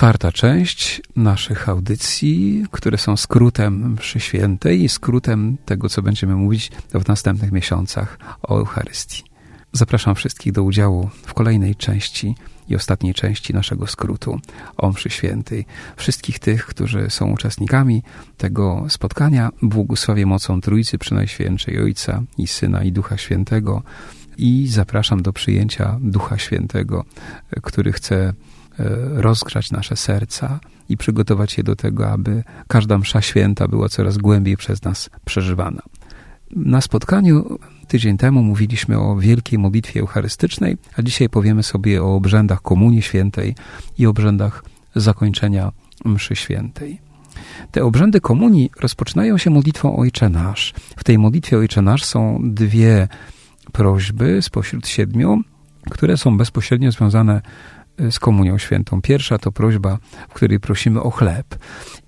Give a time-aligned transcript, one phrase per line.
[0.00, 6.70] Czwarta część naszych audycji, które są skrótem mszy świętej i skrótem tego, co będziemy mówić
[6.94, 9.22] w następnych miesiącach o Eucharystii.
[9.72, 12.34] Zapraszam wszystkich do udziału w kolejnej części
[12.68, 14.40] i ostatniej części naszego skrótu
[14.76, 15.66] o mszy świętej.
[15.96, 18.02] Wszystkich tych, którzy są uczestnikami
[18.36, 23.82] tego spotkania, błogosławię mocą Trójcy Przenajświętszej Ojca i Syna i Ducha Świętego
[24.38, 27.04] i zapraszam do przyjęcia Ducha Świętego,
[27.62, 28.34] który chce
[29.14, 34.56] rozgrzać nasze serca i przygotować je do tego, aby każda msza święta była coraz głębiej
[34.56, 35.82] przez nas przeżywana.
[36.56, 37.58] Na spotkaniu
[37.88, 43.54] tydzień temu mówiliśmy o wielkiej modlitwie eucharystycznej, a dzisiaj powiemy sobie o obrzędach Komunii Świętej
[43.98, 44.64] i obrzędach
[44.94, 45.72] zakończenia
[46.04, 47.00] mszy świętej.
[47.70, 50.74] Te obrzędy komunii rozpoczynają się modlitwą Ojcze Nasz.
[50.96, 53.08] W tej modlitwie Ojcze Nasz są dwie
[53.72, 55.40] prośby spośród siedmiu,
[55.90, 57.42] które są bezpośrednio związane
[58.10, 59.02] z Komunią Świętą.
[59.02, 61.58] Pierwsza to prośba, w której prosimy o chleb.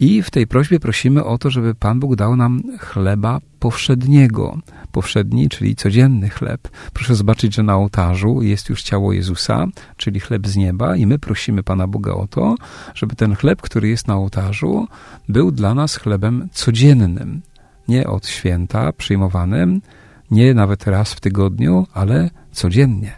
[0.00, 4.58] I w tej prośbie prosimy o to, żeby Pan Bóg dał nam chleba powszedniego.
[4.92, 6.68] Powszedni, czyli codzienny chleb.
[6.92, 9.66] Proszę zobaczyć, że na ołtarzu jest już ciało Jezusa,
[9.96, 12.54] czyli chleb z nieba, i my prosimy Pana Boga o to,
[12.94, 14.88] żeby ten chleb, który jest na ołtarzu,
[15.28, 17.42] był dla nas chlebem codziennym.
[17.88, 19.80] Nie od święta przyjmowanym,
[20.30, 23.12] nie nawet raz w tygodniu, ale codziennie.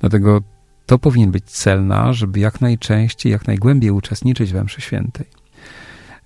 [0.00, 0.40] Dlatego
[0.88, 5.26] to powinien być cel nasz, żeby jak najczęściej, jak najgłębiej uczestniczyć we mszy świętej.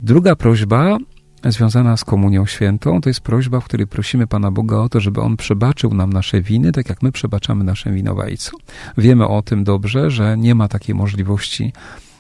[0.01, 0.99] Druga prośba
[1.45, 5.21] związana z Komunią Świętą to jest prośba, w której prosimy Pana Boga o to, żeby
[5.21, 8.61] On przebaczył nam nasze winy, tak jak my przebaczamy naszym winowajcom.
[8.99, 11.73] Wiemy o tym dobrze, że nie ma takiej możliwości,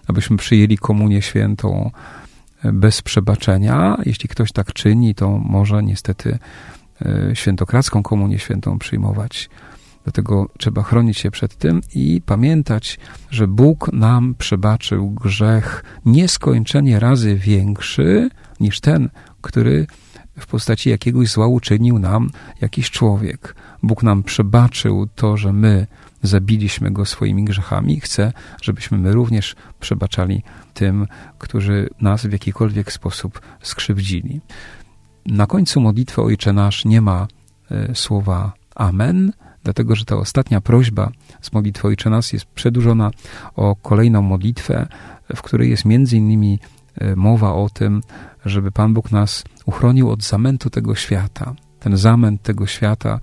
[0.06, 1.91] abyśmy przyjęli Komunię Świętą
[2.65, 3.97] bez przebaczenia.
[4.06, 6.38] Jeśli ktoś tak czyni, to może niestety
[7.03, 9.50] e, świętokradzką Komunię Świętą przyjmować
[10.05, 12.99] Dlatego trzeba chronić się przed tym i pamiętać,
[13.31, 18.31] że Bóg nam przebaczył grzech nieskończenie razy większy
[18.61, 19.09] niż ten,
[19.41, 19.87] który
[20.39, 22.31] w postaci jakiegoś zła uczynił nam
[22.61, 23.55] jakiś człowiek.
[23.83, 25.87] Bóg nam przebaczył to, że my
[26.23, 30.43] zabiliśmy go swoimi grzechami chce, żebyśmy my również przebaczali
[30.75, 31.07] tym,
[31.39, 34.41] którzy nas w jakikolwiek sposób skrzywdzili.
[35.27, 37.27] Na końcu modlitwy Ojcze Nasz nie ma
[37.91, 39.33] y, słowa Amen,
[39.65, 43.11] dlatego że ta ostatnia prośba z modlitwy Ojcze Nas jest przedłużona
[43.56, 44.87] o kolejną modlitwę,
[45.37, 46.59] w której jest między innymi
[46.95, 48.00] e, mowa o tym,
[48.45, 51.55] żeby Pan Bóg nas uchronił od zamętu tego świata.
[51.81, 53.21] Ten zamęt tego świata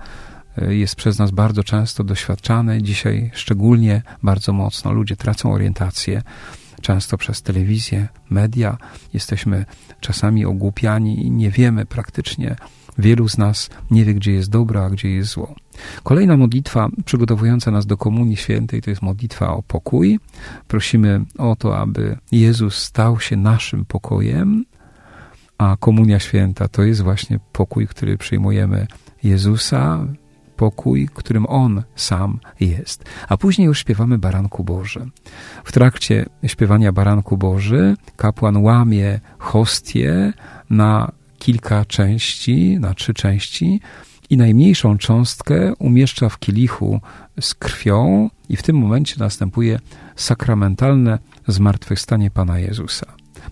[0.57, 4.94] e, jest przez nas bardzo często doświadczany, dzisiaj szczególnie bardzo mocno.
[4.94, 6.21] Ludzie tracą orientację,
[6.81, 8.77] często przez telewizję, media.
[9.13, 9.66] Jesteśmy
[10.00, 12.56] czasami ogłupiani i nie wiemy praktycznie,
[12.99, 15.55] wielu z nas nie wie, gdzie jest dobro, a gdzie jest zło.
[16.03, 20.19] Kolejna modlitwa przygotowująca nas do Komunii Świętej to jest modlitwa o pokój.
[20.67, 24.65] Prosimy o to, aby Jezus stał się naszym pokojem,
[25.57, 28.88] a Komunia Święta to jest właśnie pokój, który przyjmujemy
[29.23, 30.05] Jezusa,
[30.55, 33.05] pokój, którym On sam jest.
[33.29, 35.05] A później już śpiewamy Baranku Boży.
[35.63, 40.33] W trakcie śpiewania Baranku Boży kapłan łamie hostię
[40.69, 43.79] na kilka części, na trzy części
[44.29, 47.01] i najmniejszą cząstkę umieszcza w kielichu
[47.41, 49.79] z krwią i w tym momencie następuje
[50.16, 53.05] sakramentalne zmartwychwstanie Pana Jezusa.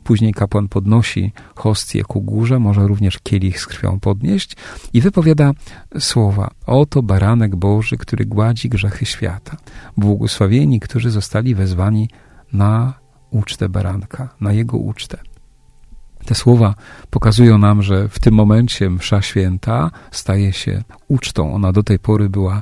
[0.04, 4.56] Później kapłan podnosi hostię ku górze, może również kielich z krwią podnieść
[4.94, 5.52] i wypowiada
[6.00, 9.58] słowa: Oto baranek Boży, który gładzi grzechy świata.
[9.98, 12.10] Błogosławieni, którzy zostali wezwani
[12.54, 12.94] na
[13.32, 15.18] ucztę baranka, na jego ucztę.
[16.28, 16.76] Te słowa
[17.10, 21.54] pokazują nam, że w tym momencie msza święta staje się ucztą.
[21.54, 22.62] Ona do tej pory była,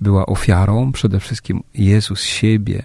[0.00, 0.92] była ofiarą.
[0.92, 2.82] Przede wszystkim Jezus siebie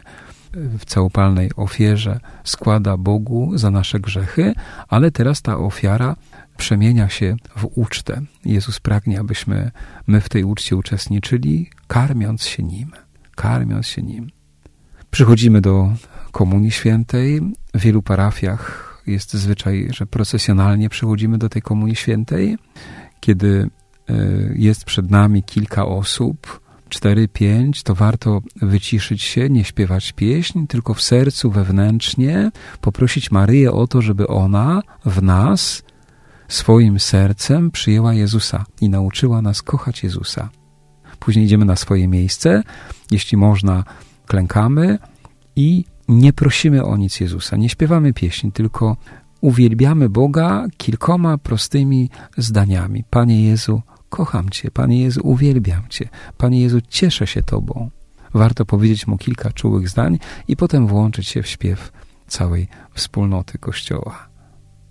[0.54, 4.54] w całopalnej ofierze składa Bogu za nasze grzechy,
[4.88, 6.16] ale teraz ta ofiara
[6.58, 8.22] przemienia się w ucztę.
[8.46, 9.72] Jezus pragnie, abyśmy
[10.08, 12.92] my w tej uczcie uczestniczyli, karmiąc się Nim.
[13.36, 14.30] Karmiąc się Nim.
[15.12, 15.94] Przychodzimy do
[16.32, 17.42] Komunii Świętej.
[17.74, 22.58] W wielu parafiach jest zwyczaj, że procesjonalnie przychodzimy do tej Komunii Świętej,
[23.20, 23.70] kiedy
[24.10, 24.14] e,
[24.56, 30.94] jest przed nami kilka osób, cztery, pięć, to warto wyciszyć się, nie śpiewać pieśń, tylko
[30.94, 35.84] w sercu wewnętrznie poprosić Maryję o to, żeby ona w nas
[36.48, 40.50] swoim sercem przyjęła Jezusa i nauczyła nas kochać Jezusa.
[41.20, 42.64] Później idziemy na swoje miejsce,
[43.12, 43.84] jeśli można,
[44.26, 44.98] klękamy
[45.56, 48.98] i nie prosimy o nic Jezusa, nie śpiewamy pieśni, tylko
[49.42, 53.04] uwielbiamy Boga kilkoma prostymi zdaniami.
[53.10, 57.90] Panie Jezu, kocham Cię, Panie Jezu, uwielbiam Cię, Panie Jezu, cieszę się Tobą.
[58.34, 61.92] Warto powiedzieć Mu kilka czułych zdań i potem włączyć się w śpiew
[62.28, 64.28] całej wspólnoty Kościoła.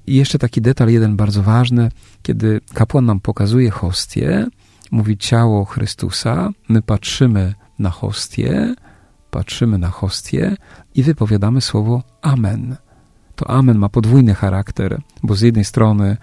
[0.06, 1.90] I jeszcze taki detal jeden bardzo ważny,
[2.22, 4.46] kiedy kapłan nam pokazuje hostię,
[4.90, 8.74] mówi ciało Chrystusa, my patrzymy na hostię,
[9.34, 10.56] patrzymy na hostię
[10.94, 12.76] i wypowiadamy słowo Amen.
[13.36, 16.16] To Amen ma podwójny charakter, bo z jednej strony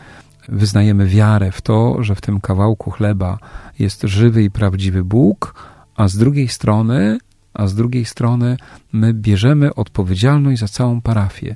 [0.49, 3.37] wyznajemy wiarę w to, że w tym kawałku chleba
[3.79, 5.55] jest żywy i prawdziwy Bóg,
[5.95, 7.17] a z drugiej strony,
[7.53, 8.57] a z drugiej strony
[8.93, 11.55] my bierzemy odpowiedzialność za całą parafię.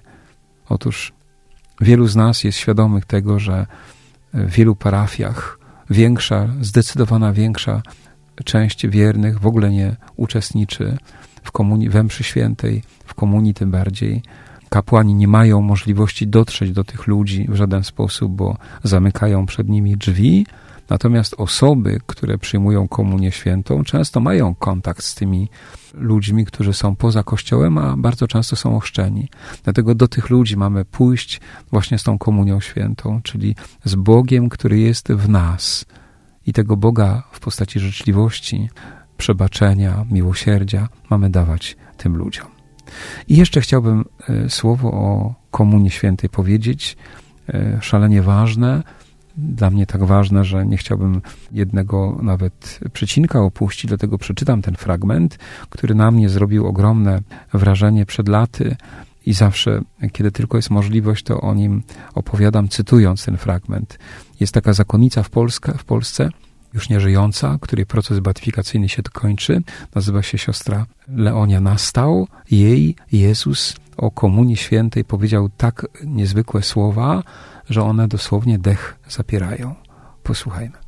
[0.69, 1.13] Otóż
[1.81, 3.67] wielu z nas jest świadomych tego, że
[4.33, 5.59] w wielu parafiach
[5.89, 7.81] większa, zdecydowana większa
[8.43, 10.97] część wiernych w ogóle nie uczestniczy
[11.45, 14.21] w komunii, we mszy świętej, w komunii tym bardziej.
[14.69, 19.97] Kapłani nie mają możliwości dotrzeć do tych ludzi w żaden sposób, bo zamykają przed nimi
[19.97, 20.45] drzwi.
[20.89, 25.49] Natomiast osoby, które przyjmują komunię świętą, często mają kontakt z tymi
[25.93, 29.29] ludźmi, którzy są poza kościołem, a bardzo często są ochrzczeni.
[29.63, 31.41] Dlatego do tych ludzi mamy pójść
[31.71, 35.85] właśnie z tą komunią świętą, czyli z Bogiem, który jest w nas.
[36.47, 38.69] I tego Boga w postaci życzliwości,
[39.17, 42.47] przebaczenia, miłosierdzia mamy dawać tym ludziom.
[43.27, 46.97] I jeszcze chciałbym e, słowo o Komunii Świętej powiedzieć,
[47.49, 48.83] e, szalenie ważne,
[49.37, 51.21] dla mnie tak ważne, że nie chciałbym
[51.51, 55.37] jednego nawet przecinka opuścić, dlatego przeczytam ten fragment,
[55.69, 57.21] który na mnie zrobił ogromne
[57.53, 58.75] wrażenie przed laty
[59.25, 59.81] i zawsze,
[60.11, 61.83] kiedy tylko jest możliwość, to o nim
[62.13, 63.99] opowiadam, cytując ten fragment.
[64.39, 65.29] Jest taka zakonnica w,
[65.77, 66.29] w Polsce,
[66.75, 69.61] już nieżyjąca, której proces beatyfikacyjny się kończy.
[69.95, 72.27] Nazywa się siostra Leonia Nastał.
[72.51, 77.23] Jej Jezus o Komunii Świętej powiedział tak niezwykłe słowa,
[77.69, 79.75] że one dosłownie dech zapierają.
[80.23, 80.84] Posłuchajmy.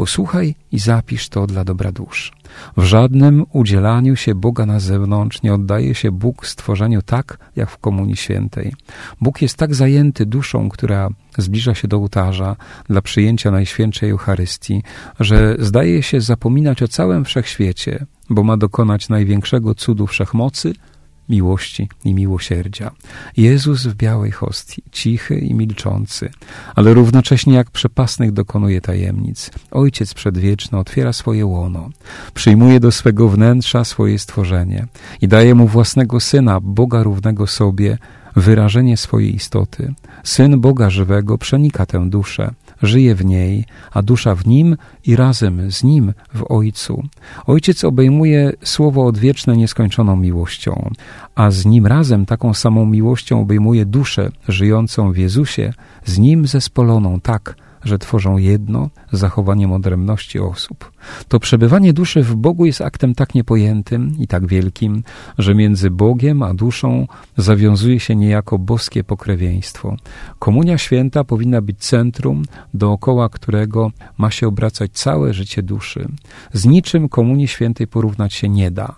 [0.00, 2.32] Posłuchaj i zapisz to dla dobra dusz.
[2.76, 7.78] W żadnym udzielaniu się Boga na zewnątrz nie oddaje się Bóg stworzeniu tak, jak w
[7.78, 8.72] Komunii Świętej.
[9.20, 11.08] Bóg jest tak zajęty duszą, która
[11.38, 12.56] zbliża się do ołtarza
[12.88, 14.82] dla przyjęcia Najświętszej Eucharystii,
[15.20, 20.72] że zdaje się zapominać o całym wszechświecie, bo ma dokonać największego cudu wszechmocy–
[21.30, 22.90] miłości i miłosierdzia.
[23.36, 26.30] Jezus w białej hostii, cichy i milczący,
[26.74, 29.50] ale równocześnie jak przepasnych dokonuje tajemnic.
[29.70, 31.90] Ojciec przedwieczny otwiera swoje łono,
[32.34, 34.86] przyjmuje do swego wnętrza swoje stworzenie
[35.20, 37.98] i daje mu własnego Syna, Boga równego sobie,
[38.36, 39.94] wyrażenie swojej istoty.
[40.24, 45.70] Syn Boga żywego przenika tę duszę, żyje w niej, a dusza w nim i razem
[45.70, 47.02] z nim w Ojcu.
[47.46, 50.90] Ojciec obejmuje słowo odwieczne nieskończoną miłością,
[51.34, 55.72] a z nim razem taką samą miłością obejmuje duszę żyjącą w Jezusie,
[56.04, 57.54] z nim zespoloną tak,
[57.84, 60.92] że tworzą jedno z zachowaniem odrębności osób.
[61.28, 65.02] To przebywanie duszy w Bogu jest aktem tak niepojętym i tak wielkim,
[65.38, 67.06] że między Bogiem a duszą
[67.36, 69.96] zawiązuje się niejako boskie pokrewieństwo.
[70.38, 72.42] Komunia święta powinna być centrum,
[72.74, 76.08] dookoła którego ma się obracać całe życie duszy.
[76.52, 78.94] Z niczym komunii świętej porównać się nie da.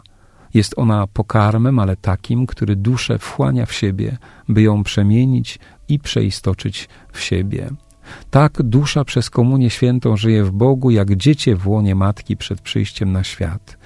[0.54, 4.16] Jest ona pokarmem, ale takim, który duszę wchłania w siebie,
[4.48, 5.58] by ją przemienić
[5.88, 7.70] i przeistoczyć w siebie.
[8.30, 13.12] Tak dusza przez komunię świętą żyje w Bogu, jak dziecię w łonie matki przed przyjściem
[13.12, 13.78] na świat.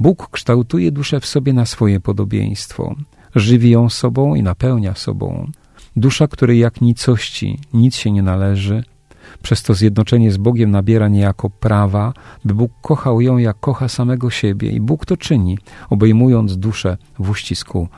[0.00, 2.94] Bóg kształtuje duszę w sobie na swoje podobieństwo.
[3.34, 5.50] Żywi ją sobą i napełnia sobą.
[5.96, 8.84] Dusza, której jak nicości nic się nie należy,
[9.42, 12.12] przez to zjednoczenie z Bogiem nabiera niejako prawa,
[12.44, 15.58] by Bóg kochał ją jak kocha samego siebie i Bóg to czyni,
[15.90, 17.88] obejmując duszę w uścisku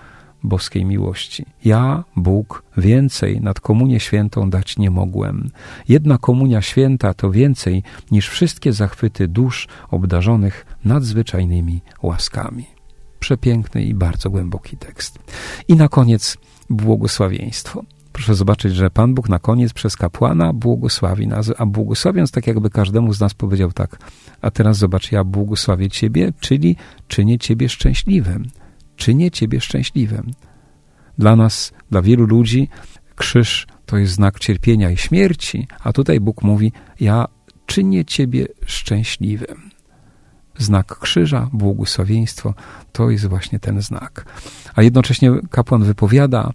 [0.43, 1.45] boskiej miłości.
[1.65, 5.51] Ja, Bóg, więcej nad komunię świętą dać nie mogłem.
[5.89, 12.67] Jedna komunia święta to więcej niż wszystkie zachwyty dusz obdarzonych nadzwyczajnymi łaskami.
[13.21, 15.19] Przepiękny i bardzo głęboki tekst.
[15.69, 16.39] I na koniec
[16.71, 17.85] błogosławieństwo.
[18.13, 22.71] Proszę zobaczyć, że Pan Bóg na koniec przez kapłana błogosławi nas, a błogosławiąc tak jakby
[22.71, 23.99] każdemu z nas powiedział tak,
[24.41, 26.77] a teraz zobacz, ja błogosławię Ciebie, czyli
[27.09, 28.49] czynię Ciebie szczęśliwym
[28.97, 30.31] czynię Ciebie szczęśliwym.
[31.19, 32.69] Dla nas, dla wielu ludzi,
[33.17, 37.29] krzyż to jest znak cierpienia i śmierci, a tutaj Bóg mówi: Ja
[37.67, 39.71] czynię Ciebie szczęśliwym.
[40.59, 42.55] znak krzyża, błogosławieństwo,
[42.93, 44.25] to jest właśnie ten znak.
[44.75, 46.51] A jednocześnie kapłan wypowiada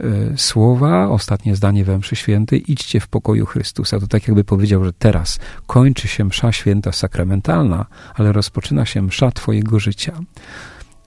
[0.00, 4.00] y, słowa, ostatnie zdanie we mszy świętej, idźcie w pokoju Chrystusa.
[4.00, 9.30] To tak jakby powiedział, że teraz kończy się msza święta sakramentalna, ale rozpoczyna się msza
[9.30, 10.12] twojego życia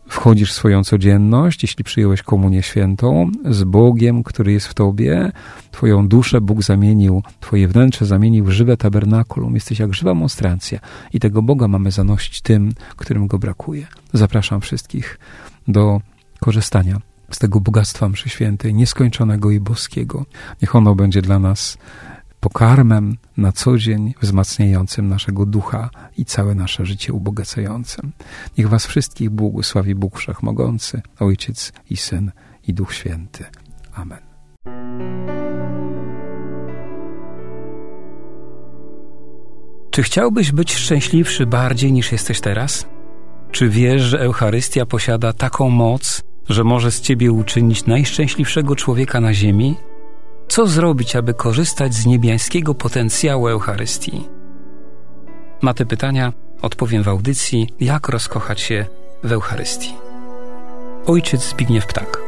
[0.09, 5.31] wchodzisz w swoją codzienność, jeśli przyjąłeś komunię świętą, z Bogiem, który jest w tobie,
[5.71, 9.53] twoją duszę Bóg zamienił, twoje wnętrze zamienił w żywe tabernakulum.
[9.55, 10.79] Jesteś jak żywa monstrancja
[11.13, 13.87] i tego Boga mamy zanosić tym, którym go brakuje.
[14.13, 15.19] Zapraszam wszystkich
[15.67, 16.01] do
[16.39, 16.97] korzystania
[17.31, 20.25] z tego bogactwa mszy świętej, nieskończonego i boskiego.
[20.61, 21.77] Niech ono będzie dla nas
[22.39, 28.11] pokarmem na co dzień wzmacniającym naszego ducha i całe nasze życie ubogacającym.
[28.57, 32.31] Niech Was wszystkich błogosławi Bóg Wszechmogący, Ojciec i Syn
[32.67, 33.45] i Duch Święty.
[33.93, 34.19] Amen.
[39.91, 42.87] Czy chciałbyś być szczęśliwszy bardziej niż jesteś teraz?
[43.51, 49.33] Czy wiesz, że Eucharystia posiada taką moc, że może z ciebie uczynić najszczęśliwszego człowieka na
[49.33, 49.75] ziemi?
[50.57, 54.27] Co zrobić, aby korzystać z niebiańskiego potencjału Eucharystii?
[55.63, 58.85] Na te pytania odpowiem w audycji Jak rozkochać się
[59.23, 59.93] w Eucharystii.
[61.05, 62.26] Ojciec Zbigniew Ptak.